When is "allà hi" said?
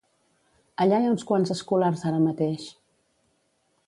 0.85-1.09